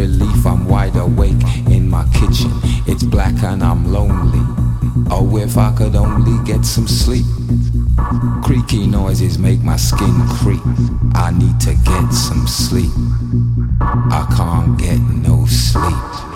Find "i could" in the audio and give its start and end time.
5.58-5.94